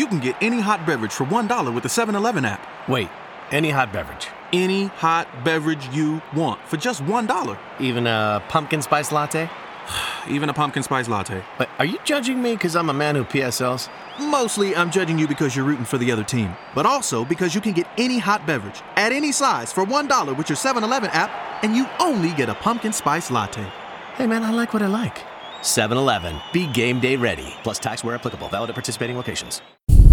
You 0.00 0.06
can 0.06 0.18
get 0.18 0.34
any 0.40 0.60
hot 0.60 0.86
beverage 0.86 1.12
for 1.12 1.26
$1 1.26 1.74
with 1.74 1.82
the 1.82 1.90
7 1.90 2.14
Eleven 2.14 2.46
app. 2.46 2.66
Wait, 2.88 3.10
any 3.50 3.68
hot 3.68 3.92
beverage? 3.92 4.28
Any 4.50 4.86
hot 4.86 5.28
beverage 5.44 5.86
you 5.88 6.22
want 6.34 6.58
for 6.66 6.78
just 6.78 7.02
$1. 7.02 7.58
Even 7.80 8.06
a 8.06 8.42
pumpkin 8.48 8.80
spice 8.80 9.12
latte? 9.12 9.50
Even 10.26 10.48
a 10.48 10.54
pumpkin 10.54 10.82
spice 10.82 11.06
latte. 11.06 11.44
But 11.58 11.68
are 11.78 11.84
you 11.84 11.98
judging 12.02 12.40
me 12.40 12.54
because 12.54 12.76
I'm 12.76 12.88
a 12.88 12.94
man 12.94 13.14
who 13.14 13.24
PSLs? 13.24 13.90
Mostly, 14.18 14.74
I'm 14.74 14.90
judging 14.90 15.18
you 15.18 15.28
because 15.28 15.54
you're 15.54 15.66
rooting 15.66 15.84
for 15.84 15.98
the 15.98 16.10
other 16.10 16.24
team, 16.24 16.56
but 16.74 16.86
also 16.86 17.22
because 17.22 17.54
you 17.54 17.60
can 17.60 17.74
get 17.74 17.86
any 17.98 18.18
hot 18.18 18.46
beverage 18.46 18.80
at 18.96 19.12
any 19.12 19.32
size 19.32 19.70
for 19.70 19.84
$1 19.84 20.34
with 20.34 20.48
your 20.48 20.56
7 20.56 20.82
Eleven 20.82 21.10
app, 21.10 21.30
and 21.62 21.76
you 21.76 21.86
only 21.98 22.32
get 22.32 22.48
a 22.48 22.54
pumpkin 22.54 22.94
spice 22.94 23.30
latte. 23.30 23.70
Hey 24.14 24.26
man, 24.26 24.44
I 24.44 24.50
like 24.50 24.72
what 24.72 24.80
I 24.80 24.86
like. 24.86 25.26
7 25.60 25.98
Eleven. 25.98 26.40
Be 26.54 26.66
game 26.72 27.00
day 27.00 27.16
ready. 27.16 27.52
Plus 27.62 27.78
tax 27.78 28.02
where 28.02 28.14
applicable. 28.14 28.48
Valid 28.48 28.70
at 28.70 28.74
participating 28.74 29.18
locations. 29.18 29.60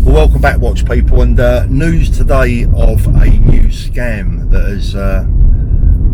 Well, 0.08 0.16
welcome 0.16 0.40
back, 0.40 0.60
watch 0.60 0.86
people. 0.86 1.22
And 1.22 1.38
uh, 1.38 1.66
news 1.66 2.10
today 2.10 2.64
of 2.64 3.06
a 3.08 3.30
new 3.30 3.66
scam 3.66 4.50
that 4.52 4.64
has 4.70 4.96
uh, 4.96 5.28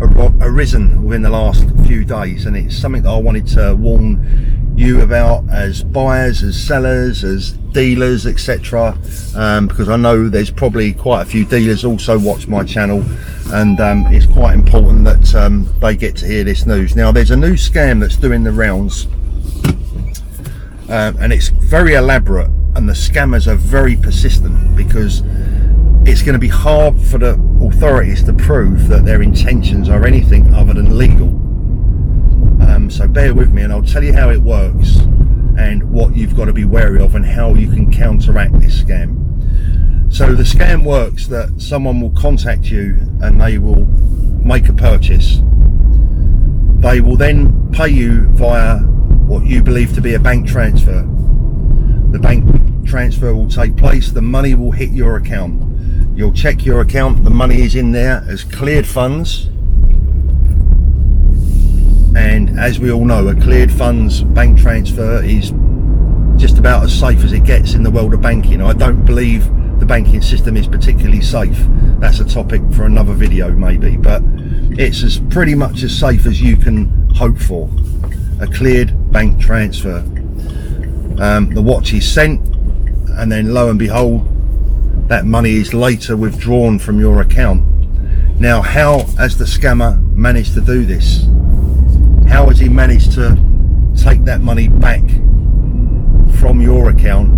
ar- 0.02 0.34
arisen 0.40 1.04
within 1.04 1.22
the 1.22 1.30
last 1.30 1.64
few 1.86 2.04
days, 2.04 2.46
and 2.46 2.56
it's 2.56 2.76
something 2.76 3.04
that 3.04 3.08
I 3.08 3.16
wanted 3.18 3.46
to 3.50 3.76
warn 3.76 4.74
you 4.76 5.02
about 5.02 5.48
as 5.48 5.84
buyers, 5.84 6.42
as 6.42 6.60
sellers, 6.60 7.22
as 7.22 7.52
dealers, 7.52 8.26
etc. 8.26 8.98
Um, 9.36 9.68
because 9.68 9.88
I 9.88 9.94
know 9.96 10.28
there's 10.28 10.50
probably 10.50 10.92
quite 10.92 11.22
a 11.22 11.26
few 11.26 11.44
dealers 11.44 11.84
also 11.84 12.18
watch 12.18 12.48
my 12.48 12.64
channel, 12.64 13.04
and 13.52 13.78
um, 13.78 14.06
it's 14.08 14.26
quite 14.26 14.54
important 14.54 15.04
that 15.04 15.34
um, 15.36 15.72
they 15.78 15.94
get 15.94 16.16
to 16.16 16.26
hear 16.26 16.42
this 16.42 16.66
news. 16.66 16.96
Now, 16.96 17.12
there's 17.12 17.30
a 17.30 17.36
new 17.36 17.54
scam 17.54 18.00
that's 18.00 18.16
doing 18.16 18.42
the 18.42 18.50
rounds, 18.50 19.06
um, 20.90 21.16
and 21.20 21.32
it's 21.32 21.50
very 21.50 21.94
elaborate 21.94 22.50
and 22.76 22.88
the 22.88 22.92
scammers 22.92 23.46
are 23.46 23.54
very 23.54 23.96
persistent 23.96 24.76
because 24.76 25.22
it's 26.06 26.22
going 26.22 26.34
to 26.34 26.38
be 26.38 26.48
hard 26.48 27.00
for 27.00 27.18
the 27.18 27.40
authorities 27.62 28.22
to 28.24 28.32
prove 28.32 28.88
that 28.88 29.04
their 29.04 29.22
intentions 29.22 29.88
are 29.88 30.04
anything 30.04 30.52
other 30.52 30.74
than 30.74 30.98
legal. 30.98 31.28
Um, 32.68 32.90
so 32.90 33.08
bear 33.08 33.34
with 33.34 33.52
me 33.52 33.62
and 33.62 33.72
I'll 33.72 33.82
tell 33.82 34.04
you 34.04 34.12
how 34.12 34.30
it 34.30 34.40
works 34.40 34.96
and 35.56 35.90
what 35.90 36.14
you've 36.14 36.36
got 36.36 36.46
to 36.46 36.52
be 36.52 36.64
wary 36.64 37.00
of 37.00 37.14
and 37.14 37.24
how 37.24 37.54
you 37.54 37.70
can 37.70 37.92
counteract 37.92 38.60
this 38.60 38.82
scam. 38.82 39.24
So 40.12 40.34
the 40.34 40.42
scam 40.42 40.84
works 40.84 41.26
that 41.28 41.60
someone 41.60 42.00
will 42.00 42.10
contact 42.10 42.66
you 42.66 42.96
and 43.22 43.40
they 43.40 43.58
will 43.58 43.86
make 44.44 44.68
a 44.68 44.72
purchase. 44.72 45.40
They 46.80 47.00
will 47.00 47.16
then 47.16 47.70
pay 47.72 47.88
you 47.88 48.26
via 48.32 48.78
what 48.78 49.44
you 49.46 49.62
believe 49.62 49.94
to 49.94 50.02
be 50.02 50.14
a 50.14 50.18
bank 50.18 50.46
transfer. 50.46 51.00
The 52.10 52.18
bank 52.20 52.44
transfer 52.94 53.34
will 53.34 53.48
take 53.48 53.76
place, 53.76 54.12
the 54.12 54.22
money 54.22 54.54
will 54.54 54.70
hit 54.70 54.90
your 54.90 55.16
account. 55.16 55.60
You'll 56.16 56.32
check 56.32 56.64
your 56.64 56.80
account, 56.80 57.24
the 57.24 57.30
money 57.30 57.62
is 57.62 57.74
in 57.74 57.90
there 57.90 58.24
as 58.28 58.44
cleared 58.44 58.86
funds. 58.86 59.46
And 62.16 62.56
as 62.56 62.78
we 62.78 62.92
all 62.92 63.04
know, 63.04 63.26
a 63.26 63.34
cleared 63.34 63.72
funds 63.72 64.22
bank 64.22 64.60
transfer 64.60 65.20
is 65.24 65.52
just 66.40 66.58
about 66.58 66.84
as 66.84 66.96
safe 66.96 67.18
as 67.24 67.32
it 67.32 67.42
gets 67.42 67.74
in 67.74 67.82
the 67.82 67.90
world 67.90 68.14
of 68.14 68.22
banking. 68.22 68.62
I 68.62 68.72
don't 68.74 69.04
believe 69.04 69.44
the 69.80 69.86
banking 69.86 70.22
system 70.22 70.56
is 70.56 70.68
particularly 70.68 71.20
safe. 71.20 71.58
That's 71.98 72.20
a 72.20 72.24
topic 72.24 72.62
for 72.74 72.84
another 72.84 73.12
video 73.12 73.50
maybe, 73.50 73.96
but 73.96 74.22
it's 74.78 75.02
as 75.02 75.18
pretty 75.18 75.56
much 75.56 75.82
as 75.82 75.98
safe 75.98 76.26
as 76.26 76.40
you 76.40 76.56
can 76.56 77.10
hope 77.16 77.38
for. 77.38 77.68
A 78.40 78.46
cleared 78.46 79.10
bank 79.10 79.40
transfer. 79.40 79.98
Um, 81.18 81.50
the 81.54 81.62
watch 81.62 81.92
is 81.92 82.08
sent 82.08 82.53
and 83.16 83.30
then 83.30 83.54
lo 83.54 83.70
and 83.70 83.78
behold 83.78 84.28
that 85.08 85.26
money 85.26 85.52
is 85.52 85.74
later 85.74 86.16
withdrawn 86.16 86.78
from 86.78 86.98
your 86.98 87.20
account. 87.20 87.62
Now 88.40 88.62
how 88.62 89.04
has 89.18 89.38
the 89.38 89.44
scammer 89.44 90.00
managed 90.14 90.54
to 90.54 90.60
do 90.60 90.84
this? 90.84 91.24
How 92.28 92.48
has 92.48 92.58
he 92.58 92.68
managed 92.68 93.12
to 93.12 93.36
take 93.96 94.24
that 94.24 94.40
money 94.40 94.68
back 94.68 95.02
from 96.38 96.60
your 96.60 96.90
account 96.90 97.32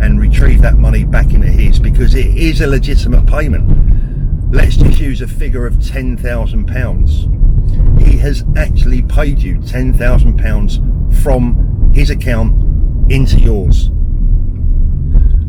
and 0.00 0.20
retrieve 0.20 0.62
that 0.62 0.78
money 0.78 1.04
back 1.04 1.34
into 1.34 1.48
his 1.48 1.78
because 1.78 2.14
it 2.14 2.26
is 2.36 2.60
a 2.60 2.66
legitimate 2.66 3.26
payment. 3.26 4.54
Let's 4.54 4.76
just 4.76 5.00
use 5.00 5.20
a 5.20 5.28
figure 5.28 5.66
of 5.66 5.74
£10,000. 5.74 8.06
He 8.06 8.16
has 8.18 8.44
actually 8.56 9.02
paid 9.02 9.40
you 9.40 9.56
£10,000 9.56 11.22
from 11.22 11.90
his 11.92 12.10
account 12.10 12.54
into 13.10 13.40
yours. 13.40 13.90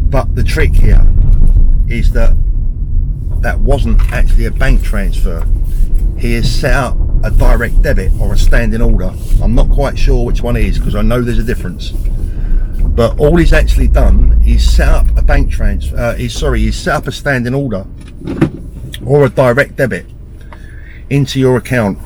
But 0.10 0.34
the 0.36 0.44
trick 0.44 0.74
here 0.74 1.06
is 1.88 2.12
that 2.14 2.36
that 3.42 3.60
wasn't 3.60 4.02
actually 4.12 4.46
a 4.46 4.52
bank 4.52 4.84
transfer. 4.84 5.46
He 6.18 6.34
has 6.34 6.52
set 6.52 6.74
up 6.74 6.98
a 7.24 7.30
direct 7.30 7.82
debit 7.82 8.12
or 8.20 8.34
a 8.34 8.38
standing 8.38 8.82
order. 8.82 9.14
I'm 9.42 9.54
not 9.54 9.70
quite 9.70 9.98
sure 9.98 10.26
which 10.26 10.42
one 10.42 10.58
is 10.58 10.80
because 10.80 10.96
I 10.96 11.04
know 11.04 11.22
there's 11.22 11.40
a 11.40 11.44
difference. 11.44 11.92
But 11.92 13.20
all 13.20 13.38
he's 13.38 13.54
actually 13.54 13.88
done 13.88 14.42
is 14.46 14.70
set 14.70 14.90
up 14.90 15.06
a 15.16 15.22
bank 15.22 15.52
transfer. 15.52 15.96
Uh, 15.96 16.16
he's 16.16 16.34
sorry, 16.34 16.62
he's 16.62 16.78
set 16.78 16.96
up 16.96 17.08
a 17.08 17.12
standing 17.12 17.54
order 17.54 17.86
or 19.06 19.26
a 19.26 19.30
direct 19.30 19.76
debit 19.76 20.06
into 21.10 21.40
your 21.40 21.58
account, 21.58 21.98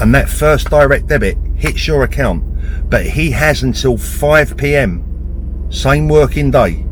and 0.00 0.14
that 0.14 0.28
first 0.28 0.70
direct 0.70 1.08
debit 1.08 1.36
hits 1.56 1.86
your 1.86 2.04
account. 2.04 2.42
But 2.88 3.06
he 3.06 3.32
has 3.32 3.62
until 3.62 3.98
5 3.98 4.56
p.m. 4.56 5.68
same 5.70 6.08
working 6.08 6.50
day 6.50 6.83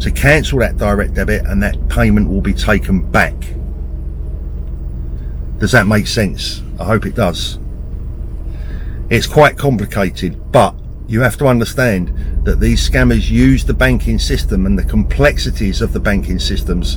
to 0.00 0.10
cancel 0.10 0.58
that 0.60 0.76
direct 0.76 1.14
debit, 1.14 1.44
and 1.46 1.62
that 1.62 1.88
payment 1.88 2.28
will 2.28 2.40
be 2.40 2.52
taken 2.52 3.10
back. 3.10 3.34
Does 5.58 5.72
that 5.72 5.86
make 5.86 6.06
sense? 6.06 6.62
I 6.78 6.84
hope 6.84 7.06
it 7.06 7.14
does. 7.14 7.58
It's 9.08 9.26
quite 9.26 9.56
complicated, 9.56 10.52
but 10.52 10.74
you 11.08 11.20
have 11.20 11.36
to 11.38 11.46
understand 11.46 12.44
that 12.44 12.60
these 12.60 12.88
scammers 12.88 13.30
use 13.30 13.64
the 13.64 13.74
banking 13.74 14.18
system 14.18 14.66
and 14.66 14.78
the 14.78 14.84
complexities 14.84 15.80
of 15.80 15.92
the 15.92 16.00
banking 16.00 16.38
systems 16.38 16.96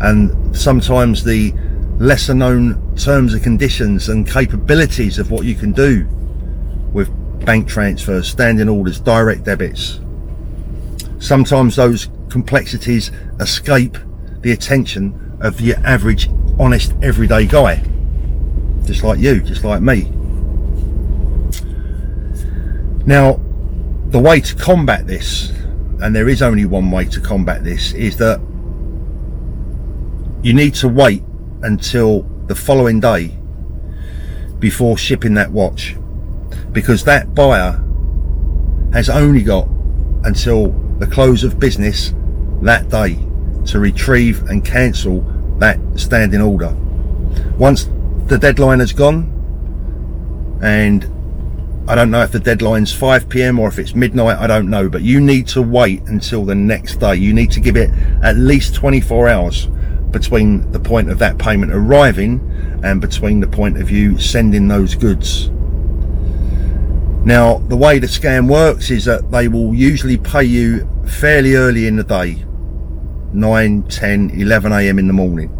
and 0.00 0.56
sometimes 0.56 1.24
the 1.24 1.52
lesser 1.98 2.34
known 2.34 2.94
terms 2.96 3.32
and 3.32 3.42
conditions 3.42 4.08
and 4.08 4.28
capabilities 4.28 5.18
of 5.18 5.30
what 5.30 5.44
you 5.44 5.54
can 5.54 5.72
do 5.72 6.06
with 6.92 7.08
bank 7.44 7.66
transfers, 7.66 8.28
standing 8.28 8.68
orders, 8.68 9.00
direct 9.00 9.44
debits. 9.44 10.00
Sometimes 11.18 11.76
those 11.76 12.08
complexities 12.30 13.10
escape 13.40 13.96
the 14.40 14.52
attention 14.52 15.38
of 15.40 15.56
the 15.58 15.74
average 15.74 16.28
honest 16.58 16.94
everyday 17.02 17.46
guy. 17.46 17.82
Just 18.84 19.02
like 19.02 19.18
you 19.18 19.40
just 19.40 19.64
like 19.64 19.82
me. 19.82 20.10
Now 23.06 23.40
the 24.08 24.18
way 24.18 24.40
to 24.40 24.54
combat 24.54 25.06
this 25.06 25.50
and 26.00 26.14
there 26.14 26.28
is 26.28 26.42
only 26.42 26.64
one 26.64 26.90
way 26.90 27.04
to 27.04 27.20
combat 27.20 27.64
this 27.64 27.92
is 27.92 28.16
that 28.16 28.40
you 30.42 30.54
need 30.54 30.74
to 30.74 30.88
wait 30.88 31.22
until 31.62 32.22
the 32.46 32.54
following 32.54 33.00
day 33.00 33.36
before 34.58 34.96
shipping 34.96 35.34
that 35.34 35.50
watch 35.50 35.96
because 36.72 37.04
that 37.04 37.34
buyer 37.34 37.84
has 38.92 39.10
only 39.10 39.42
got 39.42 39.68
until 40.24 40.68
the 40.98 41.06
close 41.06 41.44
of 41.44 41.58
business 41.58 42.14
that 42.62 42.88
day 42.88 43.18
to 43.66 43.78
retrieve 43.78 44.42
and 44.48 44.64
cancel 44.64 45.20
that 45.58 45.78
standing 45.96 46.40
order. 46.40 46.74
Once 47.56 47.88
the 48.26 48.38
deadline 48.38 48.80
has 48.80 48.92
gone, 48.92 49.34
and 50.62 51.04
I 51.88 51.94
don't 51.94 52.10
know 52.10 52.22
if 52.22 52.32
the 52.32 52.40
deadline's 52.40 52.92
5 52.92 53.28
pm 53.28 53.58
or 53.58 53.68
if 53.68 53.78
it's 53.78 53.94
midnight, 53.94 54.38
I 54.38 54.46
don't 54.46 54.68
know, 54.68 54.88
but 54.88 55.02
you 55.02 55.20
need 55.20 55.46
to 55.48 55.62
wait 55.62 56.02
until 56.02 56.44
the 56.44 56.54
next 56.54 56.96
day. 56.96 57.14
You 57.16 57.32
need 57.32 57.50
to 57.52 57.60
give 57.60 57.76
it 57.76 57.90
at 58.22 58.36
least 58.36 58.74
24 58.74 59.28
hours 59.28 59.66
between 60.10 60.70
the 60.72 60.80
point 60.80 61.10
of 61.10 61.18
that 61.18 61.38
payment 61.38 61.72
arriving 61.72 62.80
and 62.82 63.00
between 63.00 63.40
the 63.40 63.46
point 63.46 63.78
of 63.78 63.90
you 63.90 64.18
sending 64.18 64.68
those 64.68 64.94
goods. 64.94 65.50
Now, 67.28 67.58
the 67.58 67.76
way 67.76 67.98
the 67.98 68.06
scam 68.06 68.50
works 68.50 68.90
is 68.90 69.04
that 69.04 69.30
they 69.30 69.48
will 69.48 69.74
usually 69.74 70.16
pay 70.16 70.44
you 70.44 70.88
fairly 71.06 71.56
early 71.56 71.86
in 71.86 71.96
the 71.96 72.02
day 72.02 72.42
9, 73.34 73.82
10, 73.82 74.30
11 74.30 74.72
a.m. 74.72 74.98
in 74.98 75.06
the 75.08 75.12
morning 75.12 75.52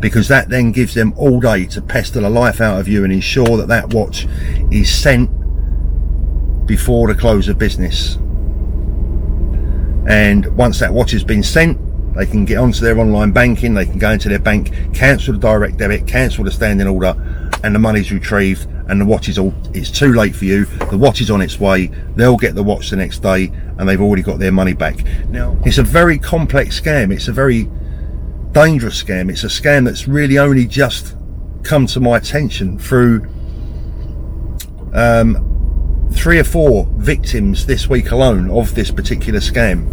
because 0.00 0.28
that 0.28 0.48
then 0.48 0.72
gives 0.72 0.94
them 0.94 1.12
all 1.18 1.40
day 1.40 1.66
to 1.66 1.82
pester 1.82 2.22
the 2.22 2.30
life 2.30 2.58
out 2.62 2.80
of 2.80 2.88
you 2.88 3.04
and 3.04 3.12
ensure 3.12 3.58
that 3.58 3.68
that 3.68 3.92
watch 3.92 4.26
is 4.70 4.90
sent 4.90 5.28
before 6.66 7.06
the 7.08 7.14
close 7.14 7.48
of 7.48 7.58
business. 7.58 8.14
And 10.08 10.46
once 10.56 10.78
that 10.80 10.94
watch 10.94 11.10
has 11.10 11.22
been 11.22 11.42
sent, 11.42 11.78
they 12.14 12.24
can 12.24 12.46
get 12.46 12.56
onto 12.56 12.80
their 12.80 12.98
online 12.98 13.32
banking, 13.32 13.74
they 13.74 13.84
can 13.84 13.98
go 13.98 14.12
into 14.12 14.30
their 14.30 14.38
bank, 14.38 14.72
cancel 14.94 15.34
the 15.34 15.38
direct 15.38 15.76
debit, 15.76 16.06
cancel 16.06 16.44
the 16.44 16.50
standing 16.50 16.86
order, 16.86 17.14
and 17.62 17.74
the 17.74 17.78
money's 17.78 18.10
retrieved 18.10 18.68
and 18.88 19.00
the 19.00 19.04
watch 19.04 19.28
is 19.28 19.38
all 19.38 19.54
it's 19.72 19.90
too 19.90 20.12
late 20.12 20.34
for 20.34 20.44
you. 20.44 20.64
The 20.64 20.98
watch 20.98 21.20
is 21.20 21.30
on 21.30 21.40
its 21.40 21.58
way. 21.58 21.86
They'll 22.16 22.36
get 22.36 22.54
the 22.54 22.62
watch 22.62 22.90
the 22.90 22.96
next 22.96 23.20
day 23.20 23.50
and 23.78 23.88
they've 23.88 24.00
already 24.00 24.22
got 24.22 24.38
their 24.38 24.52
money 24.52 24.74
back. 24.74 25.04
Now 25.28 25.56
it's 25.64 25.78
a 25.78 25.82
very 25.82 26.18
complex 26.18 26.80
scam. 26.80 27.12
It's 27.12 27.28
a 27.28 27.32
very 27.32 27.68
dangerous 28.52 29.02
scam. 29.02 29.30
It's 29.30 29.44
a 29.44 29.48
scam 29.48 29.84
that's 29.84 30.06
really 30.06 30.38
only 30.38 30.66
just 30.66 31.16
come 31.62 31.86
to 31.86 32.00
my 32.00 32.18
attention 32.18 32.78
through 32.78 33.26
um, 34.92 36.10
three 36.12 36.38
or 36.38 36.44
four 36.44 36.86
victims 36.96 37.66
this 37.66 37.88
week 37.88 38.10
alone 38.10 38.50
of 38.50 38.74
this 38.74 38.90
particular 38.90 39.40
scam 39.40 39.90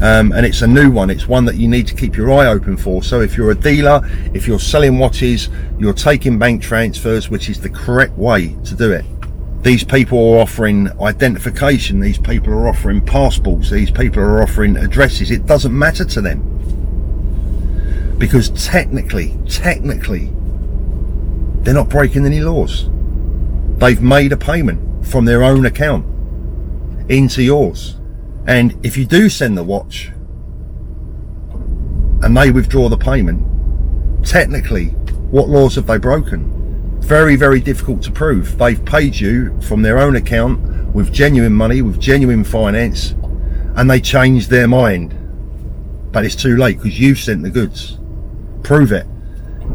um, 0.00 0.30
and 0.30 0.46
it's 0.46 0.62
a 0.62 0.66
new 0.66 0.92
one. 0.92 1.10
It's 1.10 1.26
one 1.26 1.44
that 1.46 1.56
you 1.56 1.66
need 1.66 1.88
to 1.88 1.94
keep 1.94 2.16
your 2.16 2.30
eye 2.32 2.46
open 2.46 2.76
for. 2.76 3.02
So 3.02 3.20
if 3.20 3.36
you're 3.36 3.50
a 3.50 3.54
dealer 3.54 4.00
if 4.32 4.46
you're 4.46 4.60
selling 4.60 4.98
watches 4.98 5.48
you're 5.78 5.92
taking 5.92 6.38
bank 6.38 6.62
transfers 6.62 7.28
which 7.28 7.48
is 7.48 7.60
the 7.60 7.68
correct 7.68 8.16
way 8.16 8.56
to 8.64 8.76
do 8.76 8.92
it. 8.92 9.04
These 9.62 9.82
people 9.82 10.34
are 10.34 10.38
offering 10.38 10.88
identification. 11.00 11.98
These 11.98 12.18
people 12.18 12.52
are 12.52 12.68
offering 12.68 13.00
passports. 13.00 13.70
These 13.70 13.90
people 13.90 14.22
are 14.22 14.40
offering 14.40 14.76
addresses. 14.76 15.32
It 15.32 15.46
doesn't 15.46 15.76
matter 15.76 16.04
to 16.04 16.20
them. 16.20 16.44
Because 18.18 18.50
technically 18.50 19.36
technically 19.48 20.30
they're 21.62 21.74
not 21.74 21.88
breaking 21.88 22.24
any 22.24 22.40
laws. 22.40 22.88
They've 23.78 24.00
made 24.00 24.30
a 24.32 24.36
payment 24.36 25.06
from 25.06 25.24
their 25.24 25.42
own 25.42 25.66
account 25.66 26.06
into 27.10 27.42
yours 27.42 27.96
and 28.48 28.74
if 28.82 28.96
you 28.96 29.04
do 29.04 29.28
send 29.28 29.58
the 29.58 29.62
watch 29.62 30.10
and 32.22 32.34
they 32.34 32.50
withdraw 32.50 32.88
the 32.88 32.96
payment, 32.96 33.44
technically, 34.24 34.86
what 35.30 35.50
laws 35.50 35.74
have 35.74 35.86
they 35.86 35.98
broken? 35.98 36.98
Very, 37.02 37.36
very 37.36 37.60
difficult 37.60 38.02
to 38.04 38.10
prove. 38.10 38.56
They've 38.56 38.82
paid 38.82 39.14
you 39.14 39.60
from 39.60 39.82
their 39.82 39.98
own 39.98 40.16
account 40.16 40.94
with 40.94 41.12
genuine 41.12 41.52
money, 41.52 41.82
with 41.82 42.00
genuine 42.00 42.42
finance, 42.42 43.10
and 43.76 43.90
they 43.90 44.00
changed 44.00 44.48
their 44.48 44.66
mind. 44.66 45.14
But 46.10 46.24
it's 46.24 46.34
too 46.34 46.56
late 46.56 46.78
because 46.78 46.98
you've 46.98 47.18
sent 47.18 47.42
the 47.42 47.50
goods. 47.50 47.98
Prove 48.62 48.92
it. 48.92 49.06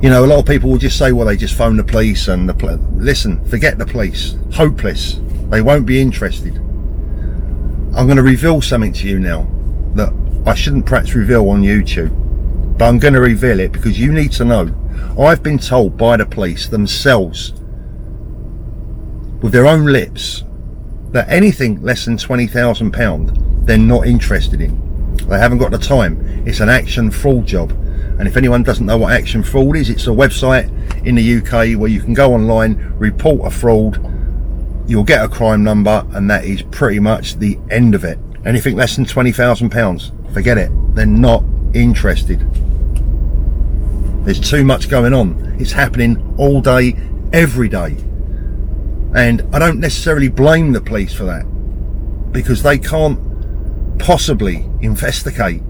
You 0.01 0.09
know, 0.09 0.25
a 0.25 0.27
lot 0.27 0.39
of 0.39 0.47
people 0.47 0.71
will 0.71 0.79
just 0.79 0.97
say, 0.97 1.11
well, 1.11 1.27
they 1.27 1.37
just 1.37 1.55
phone 1.55 1.77
the 1.77 1.83
police 1.83 2.27
and 2.27 2.49
the 2.49 2.77
listen, 2.95 3.45
forget 3.45 3.77
the 3.77 3.85
police. 3.85 4.35
Hopeless. 4.51 5.21
They 5.49 5.61
won't 5.61 5.85
be 5.85 6.01
interested. 6.01 6.59
I'm 7.95 8.07
going 8.07 8.17
to 8.17 8.23
reveal 8.23 8.59
something 8.59 8.91
to 8.93 9.07
you 9.07 9.19
now 9.19 9.47
that 9.93 10.11
I 10.47 10.55
shouldn't 10.55 10.87
perhaps 10.87 11.13
reveal 11.13 11.47
on 11.49 11.61
YouTube, 11.61 12.09
but 12.77 12.85
I'm 12.85 12.97
going 12.97 13.13
to 13.13 13.21
reveal 13.21 13.59
it 13.59 13.71
because 13.71 13.99
you 13.99 14.11
need 14.11 14.31
to 14.33 14.45
know. 14.45 14.73
I've 15.19 15.43
been 15.43 15.59
told 15.59 15.95
by 15.95 16.17
the 16.17 16.25
police 16.25 16.67
themselves, 16.67 17.51
with 19.43 19.51
their 19.51 19.67
own 19.67 19.85
lips, 19.85 20.43
that 21.11 21.29
anything 21.29 21.83
less 21.83 22.05
than 22.05 22.17
£20,000 22.17 23.65
they're 23.67 23.77
not 23.77 24.07
interested 24.07 24.59
in. 24.59 25.15
They 25.27 25.37
haven't 25.37 25.59
got 25.59 25.69
the 25.69 25.77
time. 25.77 26.43
It's 26.47 26.61
an 26.61 26.69
action 26.69 27.11
fraud 27.11 27.45
job. 27.45 27.71
And 28.17 28.27
if 28.27 28.37
anyone 28.37 28.63
doesn't 28.63 28.85
know 28.85 28.97
what 28.97 29.13
action 29.13 29.43
fraud 29.43 29.77
is, 29.77 29.91
it's 29.91 30.07
a 30.07 30.09
website 30.09 30.67
in 31.05 31.13
the 31.13 31.37
UK 31.37 31.79
where 31.79 31.89
you 31.89 32.01
can 32.01 32.15
go 32.15 32.33
online, 32.33 32.93
report 32.97 33.47
a 33.47 33.51
fraud, 33.51 34.03
you'll 34.87 35.03
get 35.03 35.23
a 35.23 35.29
crime 35.29 35.63
number 35.63 36.05
and 36.11 36.29
that 36.29 36.45
is 36.45 36.61
pretty 36.63 36.99
much 36.99 37.35
the 37.39 37.57
end 37.69 37.95
of 37.95 38.03
it. 38.03 38.19
Anything 38.45 38.75
less 38.75 38.95
than 38.95 39.05
£20,000, 39.05 40.33
forget 40.33 40.57
it. 40.57 40.71
They're 40.95 41.05
not 41.05 41.43
interested. 41.73 42.39
There's 44.25 44.39
too 44.39 44.63
much 44.63 44.89
going 44.89 45.13
on. 45.13 45.55
It's 45.59 45.71
happening 45.71 46.35
all 46.37 46.61
day, 46.61 46.95
every 47.31 47.69
day. 47.69 47.97
And 49.15 49.41
I 49.53 49.59
don't 49.59 49.79
necessarily 49.79 50.29
blame 50.29 50.71
the 50.71 50.81
police 50.81 51.13
for 51.13 51.25
that 51.25 51.43
because 52.31 52.63
they 52.63 52.77
can't 52.77 53.19
possibly 53.99 54.65
investigate 54.81 55.61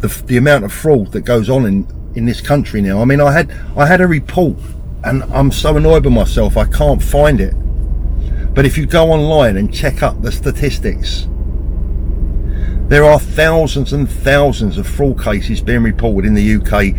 the, 0.00 0.08
the 0.26 0.36
amount 0.36 0.64
of 0.64 0.72
fraud 0.72 1.12
that 1.12 1.22
goes 1.22 1.50
on 1.50 1.66
in, 1.66 2.12
in 2.14 2.24
this 2.24 2.40
country 2.40 2.80
now. 2.80 3.00
I 3.00 3.04
mean, 3.04 3.20
I 3.20 3.32
had, 3.32 3.52
I 3.76 3.86
had 3.86 4.00
a 4.00 4.06
report 4.06 4.56
and 5.04 5.22
I'm 5.24 5.50
so 5.50 5.76
annoyed 5.76 6.04
with 6.04 6.14
myself 6.14 6.56
I 6.56 6.66
can't 6.66 7.02
find 7.02 7.40
it. 7.40 7.54
But 8.54 8.66
if 8.66 8.76
you 8.76 8.86
go 8.86 9.10
online 9.10 9.56
and 9.56 9.72
check 9.72 10.02
up 10.02 10.22
the 10.22 10.32
statistics 10.32 11.28
there 12.90 13.04
are 13.04 13.20
thousands 13.20 13.92
and 13.92 14.10
thousands 14.10 14.76
of 14.76 14.84
fraud 14.84 15.22
cases 15.22 15.60
being 15.60 15.84
reported 15.84 16.26
in 16.26 16.34
the 16.34 16.56
UK 16.56 16.92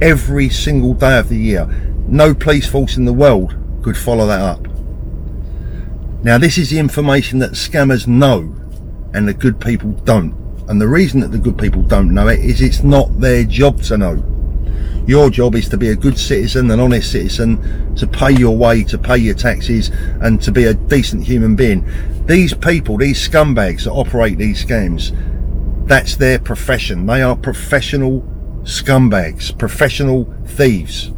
every 0.00 0.48
single 0.48 0.94
day 0.94 1.18
of 1.18 1.28
the 1.28 1.36
year. 1.36 1.66
No 2.08 2.32
police 2.32 2.66
force 2.66 2.96
in 2.96 3.04
the 3.04 3.12
world 3.12 3.54
could 3.82 3.94
follow 3.94 4.26
that 4.26 4.40
up. 4.40 4.66
Now 6.22 6.38
this 6.38 6.56
is 6.56 6.70
the 6.70 6.78
information 6.78 7.40
that 7.40 7.50
scammers 7.50 8.06
know 8.06 8.56
and 9.12 9.28
the 9.28 9.34
good 9.34 9.60
people 9.60 9.90
don't. 9.90 10.34
And 10.70 10.80
the 10.80 10.88
reason 10.88 11.20
that 11.20 11.30
the 11.30 11.36
good 11.36 11.58
people 11.58 11.82
don't 11.82 12.14
know 12.14 12.28
it 12.28 12.40
is 12.40 12.62
it's 12.62 12.82
not 12.82 13.20
their 13.20 13.44
job 13.44 13.82
to 13.82 13.98
know 13.98 14.33
your 15.06 15.30
job 15.30 15.54
is 15.54 15.68
to 15.68 15.76
be 15.76 15.88
a 15.88 15.96
good 15.96 16.18
citizen, 16.18 16.70
an 16.70 16.80
honest 16.80 17.12
citizen, 17.12 17.94
to 17.96 18.06
pay 18.06 18.32
your 18.32 18.56
way, 18.56 18.84
to 18.84 18.98
pay 18.98 19.18
your 19.18 19.34
taxes, 19.34 19.90
and 20.20 20.40
to 20.42 20.50
be 20.50 20.64
a 20.64 20.74
decent 20.74 21.24
human 21.24 21.56
being. 21.56 21.86
These 22.26 22.54
people, 22.54 22.96
these 22.96 23.28
scumbags 23.28 23.84
that 23.84 23.92
operate 23.92 24.38
these 24.38 24.64
scams, 24.64 25.12
that's 25.86 26.16
their 26.16 26.38
profession. 26.38 27.04
They 27.06 27.20
are 27.20 27.36
professional 27.36 28.22
scumbags, 28.62 29.56
professional 29.58 30.32
thieves, 30.46 31.12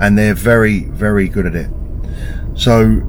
and 0.00 0.16
they're 0.16 0.34
very, 0.34 0.84
very 0.84 1.28
good 1.28 1.46
at 1.46 1.54
it. 1.54 1.70
So 2.54 3.02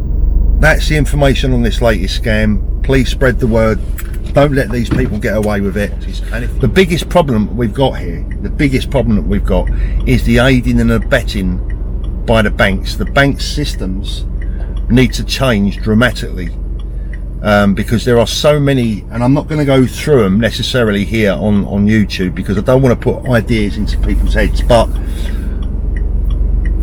that's 0.59 0.89
the 0.89 0.97
information 0.97 1.53
on 1.53 1.61
this 1.61 1.81
latest 1.81 2.21
scam. 2.21 2.83
Please 2.83 3.09
spread 3.09 3.39
the 3.39 3.47
word. 3.47 3.79
Don't 4.37 4.53
let 4.53 4.69
these 4.69 4.87
people 4.87 5.17
get 5.17 5.35
away 5.35 5.61
with 5.61 5.77
it. 5.77 5.99
the 6.61 6.67
biggest 6.71 7.09
problem 7.09 7.57
we've 7.57 7.73
got 7.73 7.93
here, 7.93 8.23
the 8.43 8.51
biggest 8.51 8.91
problem 8.91 9.15
that 9.15 9.25
we've 9.25 9.43
got 9.43 9.67
is 10.07 10.23
the 10.25 10.37
aiding 10.37 10.79
and 10.79 10.91
abetting 10.91 11.57
by 12.23 12.43
the 12.43 12.51
banks. 12.51 12.97
The 12.97 13.05
bank 13.05 13.41
systems 13.41 14.25
need 14.91 15.11
to 15.13 15.23
change 15.23 15.77
dramatically 15.77 16.49
um, 17.41 17.73
because 17.73 18.05
there 18.05 18.19
are 18.19 18.27
so 18.27 18.59
many, 18.59 19.01
and 19.09 19.23
I'm 19.23 19.33
not 19.33 19.47
going 19.47 19.57
to 19.57 19.65
go 19.65 19.87
through 19.87 20.21
them 20.21 20.39
necessarily 20.39 21.03
here 21.03 21.31
on, 21.31 21.65
on 21.65 21.87
YouTube 21.87 22.35
because 22.35 22.59
I 22.59 22.61
don't 22.61 22.83
want 22.83 22.93
to 22.93 23.03
put 23.03 23.27
ideas 23.31 23.77
into 23.77 23.97
people's 24.01 24.35
heads, 24.35 24.61
but 24.61 24.85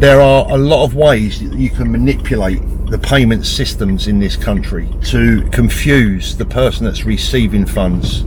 there 0.05 0.21
are 0.21 0.45
a 0.51 0.59
lot 0.59 0.85
of 0.85 0.95
ways 0.95 1.41
that 1.41 1.59
you 1.59 1.71
can 1.71 1.91
manipulate 1.91 2.61
the 2.91 2.99
payment 2.99 3.47
systems 3.47 4.07
in 4.07 4.19
this 4.19 4.37
country 4.37 4.87
to 5.03 5.41
confuse 5.51 6.37
the 6.37 6.45
person 6.45 6.85
that's 6.85 7.05
receiving 7.05 7.65
funds 7.65 8.23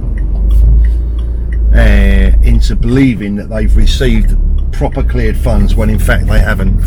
uh, 1.75 2.31
into 2.41 2.75
believing 2.75 3.35
that 3.35 3.47
they've 3.51 3.77
received 3.77 4.35
proper 4.73 5.03
cleared 5.03 5.37
funds 5.37 5.75
when 5.75 5.87
in 5.91 5.99
fact 5.99 6.25
they 6.25 6.39
haven't. 6.39 6.83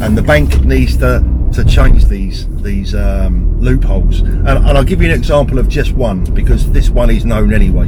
And 0.00 0.16
the 0.16 0.22
bank 0.22 0.64
needs 0.64 0.96
to 0.98 1.24
to 1.54 1.64
change 1.64 2.04
these 2.04 2.46
these 2.62 2.94
um, 2.94 3.60
loopholes. 3.60 4.20
And, 4.20 4.46
and 4.46 4.78
I'll 4.78 4.84
give 4.84 5.02
you 5.02 5.08
an 5.08 5.18
example 5.18 5.58
of 5.58 5.68
just 5.68 5.90
one 5.90 6.22
because 6.22 6.70
this 6.70 6.88
one 6.88 7.10
is 7.10 7.24
known 7.24 7.52
anyway. 7.52 7.86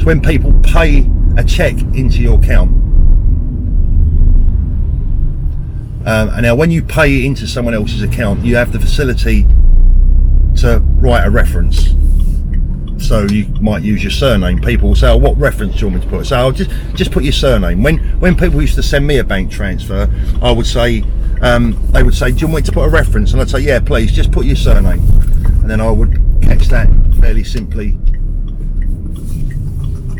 So 0.00 0.06
when 0.06 0.20
people 0.20 0.52
pay 0.64 1.08
a 1.36 1.44
check 1.44 1.74
into 1.94 2.20
your 2.20 2.40
account 2.40 2.85
Um, 6.06 6.28
and 6.28 6.42
now 6.42 6.54
when 6.54 6.70
you 6.70 6.82
pay 6.82 7.26
into 7.26 7.48
someone 7.48 7.74
else's 7.74 8.02
account, 8.02 8.44
you 8.44 8.54
have 8.54 8.72
the 8.72 8.78
facility 8.78 9.42
to 10.58 10.80
write 11.00 11.26
a 11.26 11.30
reference. 11.30 11.94
So 12.98 13.24
you 13.24 13.46
might 13.60 13.82
use 13.82 14.02
your 14.02 14.12
surname. 14.12 14.60
People 14.60 14.88
will 14.88 14.96
say, 14.96 15.08
oh, 15.08 15.16
what 15.16 15.36
reference 15.36 15.74
do 15.74 15.80
you 15.80 15.86
want 15.88 15.96
me 15.96 16.10
to 16.10 16.16
put? 16.16 16.26
So 16.26 16.36
I'll 16.36 16.52
just, 16.52 16.70
just 16.94 17.10
put 17.10 17.24
your 17.24 17.32
surname. 17.32 17.82
When, 17.82 17.98
when 18.20 18.36
people 18.36 18.60
used 18.60 18.76
to 18.76 18.82
send 18.84 19.06
me 19.06 19.18
a 19.18 19.24
bank 19.24 19.50
transfer, 19.50 20.08
I 20.40 20.52
would 20.52 20.66
say, 20.66 21.04
um, 21.42 21.76
they 21.90 22.04
would 22.04 22.14
say, 22.14 22.30
do 22.30 22.38
you 22.38 22.46
want 22.46 22.62
me 22.64 22.66
to 22.66 22.72
put 22.72 22.84
a 22.84 22.88
reference? 22.88 23.32
And 23.32 23.42
I'd 23.42 23.50
say, 23.50 23.60
yeah, 23.60 23.80
please, 23.80 24.12
just 24.12 24.30
put 24.30 24.46
your 24.46 24.56
surname. 24.56 25.00
And 25.60 25.68
then 25.68 25.80
I 25.80 25.90
would 25.90 26.22
catch 26.40 26.68
that 26.68 26.88
fairly 27.20 27.44
simply. 27.44 27.98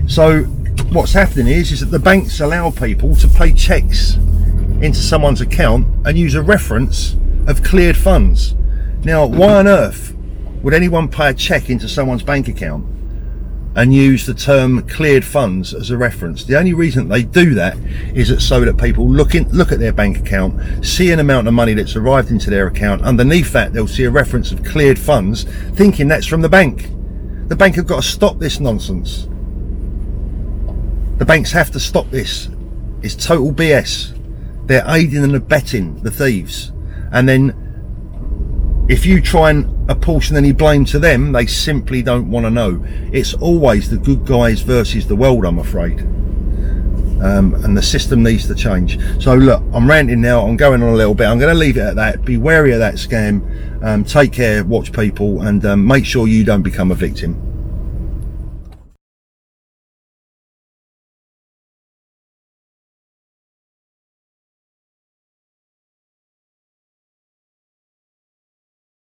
So 0.09 0.43
what's 0.90 1.12
happening 1.12 1.47
is, 1.47 1.71
is 1.71 1.81
that 1.81 1.87
the 1.87 1.99
banks 1.99 2.40
allow 2.40 2.73
people 2.73 3.14
to 3.16 3.28
pay 3.28 3.52
checks 3.52 4.19
into 4.83 4.99
someone's 4.99 5.40
account 5.40 5.87
and 6.06 6.18
use 6.18 6.35
a 6.35 6.42
reference 6.42 7.16
of 7.47 7.62
cleared 7.62 7.97
funds. 7.97 8.54
Now, 9.04 9.26
why 9.26 9.54
on 9.54 9.66
earth 9.66 10.14
would 10.62 10.75
anyone 10.75 11.09
pay 11.09 11.30
a 11.30 11.35
check 11.35 11.71
into 11.71 11.88
someone's 11.88 12.23
bank 12.23 12.49
account 12.49 12.85
and 13.75 13.92
use 13.92 14.26
the 14.26 14.35
term 14.35 14.87
cleared 14.88 15.25
funds 15.25 15.73
as 15.73 15.90
a 15.90 15.97
reference? 15.97 16.45
The 16.45 16.59
only 16.59 16.75
reason 16.75 17.09
they 17.09 17.23
do 17.23 17.54
that 17.54 17.76
is 18.14 18.28
that 18.28 18.40
so 18.40 18.64
that 18.64 18.76
people 18.76 19.09
look 19.09 19.35
in, 19.35 19.49
look 19.50 19.73
at 19.73 19.78
their 19.78 19.92
bank 19.92 20.18
account, 20.18 20.85
see 20.85 21.11
an 21.11 21.21
amount 21.21 21.49
of 21.49 21.54
money 21.54 21.73
that's 21.73 21.97
arrived 21.97 22.30
into 22.30 22.50
their 22.50 22.66
account. 22.66 23.02
Underneath 23.02 23.52
that, 23.52 23.73
they'll 23.73 23.87
see 23.87 24.04
a 24.04 24.11
reference 24.11 24.52
of 24.52 24.64
cleared 24.64 24.99
funds, 24.99 25.45
thinking 25.75 26.09
that's 26.09 26.26
from 26.26 26.42
the 26.42 26.49
bank. 26.49 26.90
The 27.49 27.56
bank 27.56 27.76
have 27.76 27.87
got 27.87 28.02
to 28.02 28.09
stop 28.09 28.38
this 28.38 28.61
nonsense. 28.61 29.28
The 31.18 31.25
banks 31.25 31.52
have 31.52 31.71
to 31.71 31.80
stop 31.80 32.11
this. 32.11 32.49
It's 33.02 33.14
total 33.14 33.52
BS 33.52 34.15
they're 34.66 34.85
aiding 34.87 35.25
and 35.25 35.35
abetting 35.35 36.02
the 36.02 36.11
thieves. 36.11 36.73
And 37.12 37.28
then 37.28 38.87
if 38.88 39.04
you 39.04 39.20
try 39.20 39.50
and 39.50 39.90
apportion 39.90 40.37
any 40.37 40.52
blame 40.52 40.85
to 40.87 40.99
them, 40.99 41.32
they 41.32 41.46
simply 41.46 42.02
don't 42.02 42.30
want 42.30 42.46
to 42.46 42.50
know. 42.50 42.85
It's 43.12 43.35
always 43.35 43.90
the 43.90 43.99
good 43.99 44.25
guys 44.25 44.61
versus 44.61 45.06
the 45.06 45.16
world, 45.16 45.44
I'm 45.44 45.58
afraid. 45.58 46.00
Um, 47.20 47.54
and 47.64 47.76
the 47.76 47.82
system 47.82 48.23
needs 48.23 48.46
to 48.46 48.54
change. 48.54 48.99
So 49.23 49.35
look, 49.35 49.62
I'm 49.73 49.88
ranting 49.88 50.20
now. 50.20 50.46
I'm 50.46 50.56
going 50.56 50.82
on 50.82 50.90
a 50.90 50.94
little 50.94 51.14
bit. 51.14 51.26
I'm 51.26 51.38
going 51.38 51.52
to 51.52 51.58
leave 51.58 51.78
it 51.78 51.80
at 51.80 51.96
that. 51.96 52.25
Be 52.25 52.37
wary 52.37 52.73
of 52.73 52.78
that 52.78 52.94
scam. 52.94 53.82
Um, 53.82 54.04
take 54.04 54.32
care, 54.32 54.64
watch 54.64 54.92
people, 54.92 55.42
and 55.42 55.64
um, 55.64 55.87
make 55.87 56.04
sure 56.04 56.28
you 56.28 56.44
don't 56.44 56.62
become 56.62 56.90
a 56.90 56.94
victim. 56.94 57.46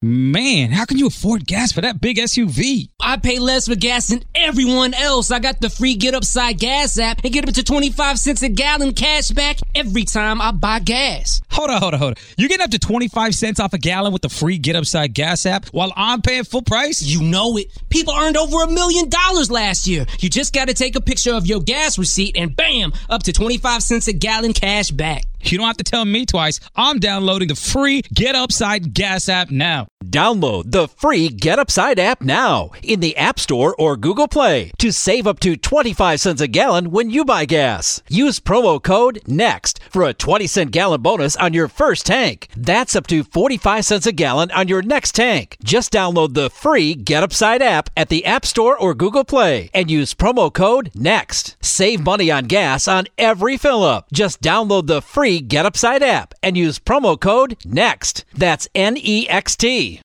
Man, 0.04 0.70
how 0.70 0.86
can 0.86 1.00
you 1.00 1.08
afford 1.08 1.48
gas 1.48 1.72
for 1.72 1.82
that 1.82 2.00
big 2.00 2.18
SUV? 2.18 2.90
I 3.02 3.18
pay 3.18 3.40
less 3.40 3.68
for 3.68 3.74
gas 3.74 4.10
than 4.10 4.24
everyone 4.36 4.94
else. 4.94 5.32
I 5.32 5.40
got 5.40 5.60
the 5.60 5.72
free 5.72 5.96
Get 5.96 6.14
Upside 6.14 6.60
Gas 6.60 7.00
app 7.00 7.24
and 7.24 7.34
get 7.34 7.48
up 7.48 7.56
to 7.56 7.64
25 7.64 8.20
cents 8.20 8.44
a 8.44 8.50
gallon 8.50 8.94
cash 8.94 9.30
back 9.30 9.58
every 9.74 10.04
time 10.04 10.40
I 10.40 10.52
buy 10.52 10.82
gas. 10.82 11.42
Hold 11.50 11.72
on, 11.72 11.82
hold 11.82 11.96
on, 11.96 12.00
hold 12.00 12.12
on. 12.12 12.24
You're 12.38 12.48
getting 12.48 12.64
up 12.64 12.70
to 12.70 12.78
25 12.78 13.34
cents 13.34 13.60
off 13.60 13.74
a 13.74 13.80
gallon 13.80 14.14
with 14.14 14.22
the 14.22 14.30
free 14.30 14.60
Get 14.60 14.76
Upside 14.76 15.16
Gas 15.16 15.48
app 15.48 15.66
while 15.70 15.92
I'm 15.96 16.22
paying 16.22 16.44
full 16.44 16.62
price? 16.62 17.02
You 17.02 17.24
know 17.24 17.58
it. 17.58 17.72
People 17.90 18.14
earned 18.14 18.38
over 18.38 18.62
a 18.62 18.70
million 18.70 19.10
dollars 19.10 19.50
last 19.50 19.88
year. 19.88 20.06
You 20.20 20.30
just 20.30 20.54
got 20.54 20.68
to 20.68 20.76
take 20.76 20.96
a 20.96 21.02
picture 21.02 21.34
of 21.34 21.48
your 21.48 21.60
gas 21.60 21.98
receipt 21.98 22.38
and 22.38 22.56
bam, 22.56 22.94
up 23.10 23.24
to 23.24 23.34
25 23.34 23.82
cents 23.82 24.08
a 24.08 24.14
gallon 24.14 24.54
cash 24.54 24.92
back. 24.92 25.24
You 25.42 25.58
don't 25.58 25.68
have 25.68 25.78
to 25.78 25.84
tell 25.84 26.06
me 26.06 26.26
twice. 26.26 26.60
I'm 26.76 27.00
downloading 27.00 27.48
the 27.48 27.56
free 27.56 28.02
Get 28.14 28.36
Upside 28.36 28.94
Gas 28.94 29.30
app 29.30 29.50
now. 29.50 29.88
Download 30.18 30.72
the 30.72 30.88
free 30.88 31.28
Get 31.28 31.60
Upside 31.60 32.00
app 32.00 32.22
now 32.22 32.70
in 32.82 33.00
the 33.02 33.18
App 33.18 33.40
Store 33.40 33.76
or 33.78 33.98
Google 33.98 34.28
Play 34.28 34.72
to 34.78 34.92
save 34.92 35.28
up 35.28 35.40
to 35.42 35.58
25 35.58 36.22
cents 36.22 36.40
a 36.40 36.48
gallon 36.48 36.92
when 36.92 37.10
you 37.10 37.26
buy 37.26 37.46
gas. 37.46 38.02
Use 38.08 38.40
promo 38.40 38.82
code 38.82 39.20
NEXT 39.28 39.80
for 39.90 40.04
a 40.04 40.14
20 40.14 40.48
cent 40.48 40.72
gallon 40.72 41.02
bonus 41.02 41.36
on 41.38 41.54
your 41.54 41.68
first 41.68 42.06
tank. 42.06 42.48
That's 42.56 42.96
up 42.96 43.08
to 43.08 43.24
45 43.24 43.86
cents 43.86 44.06
a 44.06 44.12
gallon 44.12 44.50
on 44.52 44.68
your 44.68 44.82
next 44.82 45.14
tank. 45.14 45.58
Just 45.64 45.92
download 45.92 46.36
the 46.36 46.52
free 46.52 46.94
Get 46.94 47.24
Upside 47.24 47.62
app 47.62 47.90
at 47.98 48.10
the 48.10 48.26
App 48.26 48.46
Store 48.46 48.78
or 48.78 48.94
Google 48.94 49.26
Play 49.26 49.70
and 49.74 49.92
use 49.92 50.14
promo 50.14 50.54
code 50.54 50.90
NEXT. 50.96 51.58
Save 51.60 52.04
money 52.04 52.32
on 52.32 52.46
gas 52.46 52.88
on 52.88 53.08
every 53.18 53.58
fill 53.58 53.84
up. 53.84 54.08
Just 54.14 54.42
download 54.42 54.88
the 54.88 55.02
free 55.02 55.42
Get 55.42 55.66
Upside 55.66 56.04
app 56.04 56.34
and 56.42 56.56
use 56.56 56.80
promo 56.80 57.20
code 57.20 57.58
NEXT. 57.66 58.26
That's 58.34 58.68
N 58.74 58.96
E 58.98 59.28
X 59.28 59.56
T. 59.56 59.97